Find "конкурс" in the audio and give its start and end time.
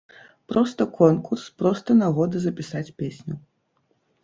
0.99-1.43